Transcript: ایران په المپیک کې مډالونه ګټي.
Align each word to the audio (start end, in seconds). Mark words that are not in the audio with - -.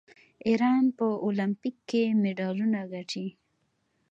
ایران 0.47 0.83
په 0.97 1.05
المپیک 1.25 1.75
کې 1.89 2.01
مډالونه 2.21 2.79
ګټي. 2.93 3.27